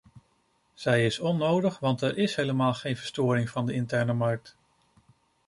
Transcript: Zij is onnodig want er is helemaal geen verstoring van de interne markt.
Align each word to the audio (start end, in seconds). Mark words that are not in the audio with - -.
Zij 0.73 1.05
is 1.05 1.19
onnodig 1.19 1.79
want 1.79 2.01
er 2.01 2.17
is 2.17 2.35
helemaal 2.35 2.73
geen 2.73 2.97
verstoring 2.97 3.49
van 3.49 3.65
de 3.65 3.73
interne 3.73 4.13
markt. 4.13 4.57